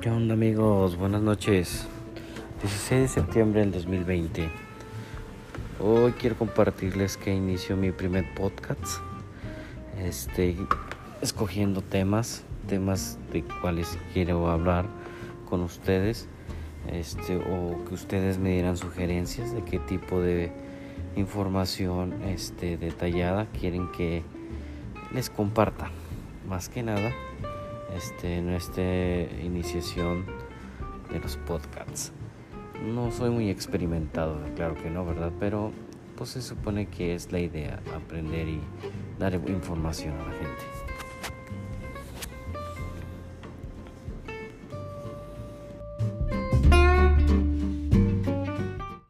¿Qué 0.00 0.08
onda 0.08 0.32
amigos? 0.32 0.96
Buenas 0.96 1.20
noches. 1.20 1.86
16 2.62 3.02
de 3.02 3.08
septiembre 3.08 3.60
del 3.60 3.70
2020. 3.70 4.48
Hoy 5.78 6.12
quiero 6.12 6.38
compartirles 6.38 7.18
que 7.18 7.34
inicio 7.34 7.76
mi 7.76 7.92
primer 7.92 8.24
podcast. 8.34 9.02
Este, 9.98 10.56
escogiendo 11.20 11.82
temas, 11.82 12.44
temas 12.66 13.18
de 13.30 13.44
cuales 13.60 13.98
quiero 14.14 14.48
hablar 14.48 14.86
con 15.50 15.60
ustedes. 15.60 16.28
Este, 16.90 17.36
o 17.36 17.84
que 17.84 17.92
ustedes 17.92 18.38
me 18.38 18.52
dieran 18.52 18.78
sugerencias 18.78 19.52
de 19.52 19.62
qué 19.64 19.80
tipo 19.80 20.18
de 20.22 20.50
información 21.14 22.22
este, 22.22 22.78
detallada 22.78 23.48
quieren 23.52 23.92
que 23.92 24.22
les 25.12 25.28
comparta. 25.28 25.90
Más 26.48 26.70
que 26.70 26.82
nada, 26.82 27.12
este, 27.96 28.40
nuestra 28.42 28.82
iniciación 29.42 30.24
de 31.10 31.20
los 31.20 31.36
podcasts. 31.38 32.12
No 32.84 33.10
soy 33.10 33.30
muy 33.30 33.50
experimentado, 33.50 34.38
claro 34.56 34.74
que 34.74 34.90
no, 34.90 35.04
¿verdad? 35.04 35.32
Pero 35.38 35.72
pues 36.16 36.30
se 36.30 36.42
supone 36.42 36.86
que 36.86 37.14
es 37.14 37.32
la 37.32 37.40
idea, 37.40 37.80
aprender 37.94 38.48
y 38.48 38.60
dar 39.18 39.34
información 39.34 40.14
a 40.14 40.24
la 40.24 40.32
gente. 40.32 40.89